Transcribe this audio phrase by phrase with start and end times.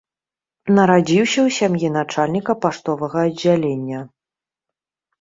[0.79, 3.99] Нарадзіўся ў сям'і начальніка паштовага аддзялення.